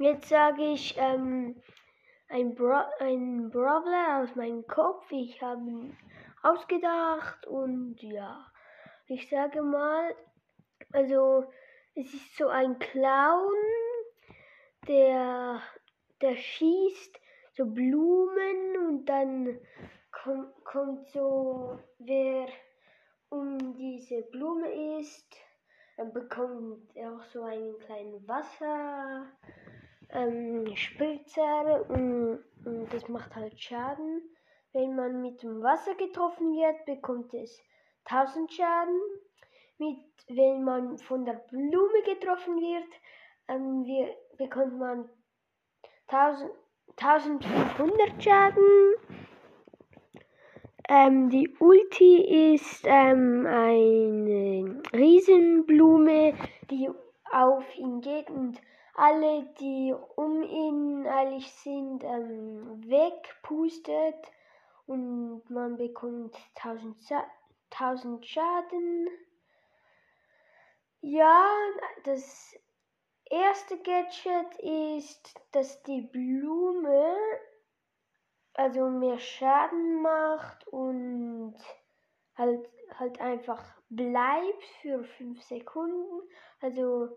[0.00, 1.60] Jetzt sage ich ähm,
[2.28, 5.10] ein, Bra ein Brawler aus meinem Kopf.
[5.10, 5.96] Ich habe ihn
[6.40, 8.46] ausgedacht und ja,
[9.08, 10.14] ich sage mal,
[10.92, 11.50] also
[11.96, 13.56] es ist so ein Clown,
[14.86, 15.60] der,
[16.20, 17.18] der schießt
[17.56, 19.58] so Blumen und dann
[20.12, 22.46] kommt, kommt so, wer
[23.30, 25.26] um diese Blume ist,
[25.96, 29.26] dann bekommt er auch so einen kleinen Wasser
[30.10, 34.22] ähm, Spritzer und, und das macht halt Schaden.
[34.72, 37.60] Wenn man mit dem Wasser getroffen wird, bekommt es
[38.04, 39.00] 1000 Schaden.
[39.78, 42.88] Mit, wenn man von der Blume getroffen wird,
[43.48, 45.08] ähm, wir, bekommt man
[46.08, 46.50] 1000,
[46.96, 48.94] 1500 Schaden.
[50.88, 56.34] Ähm, die Ulti ist ähm, eine Riesenblume,
[56.70, 56.88] die
[57.30, 58.58] auf ihn geht und
[58.98, 64.16] alle, die um ihn eilig sind, ähm, wegpustet
[64.86, 66.96] und man bekommt 1000,
[67.70, 69.08] 1000 Schaden.
[71.00, 71.46] Ja,
[72.04, 72.56] das
[73.30, 77.16] erste Gadget ist, dass die Blume
[78.54, 81.54] also mehr Schaden macht und
[82.34, 86.22] halt, halt einfach bleibt für 5 Sekunden.
[86.60, 87.16] Also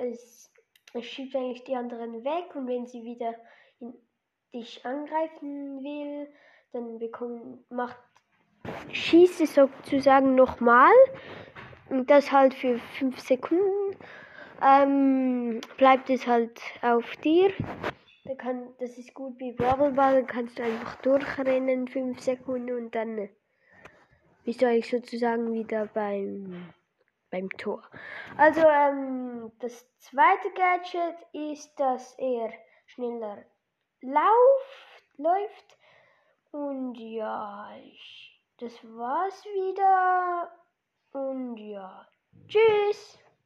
[0.00, 0.52] es
[0.94, 3.34] es schiebt eigentlich die anderen weg und wenn sie wieder
[3.80, 3.94] in,
[4.54, 6.28] dich angreifen will,
[6.72, 7.98] dann bekommt, macht,
[8.92, 10.92] schießt es sozusagen nochmal
[11.90, 13.96] und das halt für 5 Sekunden.
[14.62, 17.52] Ähm, bleibt es halt auf dir.
[18.24, 22.94] Da kann, das ist gut wie Brawlball, dann kannst du einfach durchrennen 5 Sekunden und
[22.94, 23.28] dann
[24.44, 26.72] bist du eigentlich sozusagen wieder beim
[27.34, 27.82] beim Tor.
[28.36, 32.52] Also ähm, das zweite Gadget ist, dass er
[32.86, 33.44] schneller
[34.02, 35.78] lauft, läuft.
[36.52, 40.52] Und ja, ich, das war's wieder.
[41.10, 42.06] Und ja,
[42.46, 43.18] tschüss.